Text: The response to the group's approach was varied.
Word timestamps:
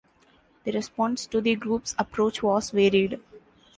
The 0.63 0.71
response 0.71 1.27
to 1.27 1.41
the 1.41 1.53
group's 1.55 1.93
approach 1.95 2.41
was 2.41 2.71
varied. 2.71 3.19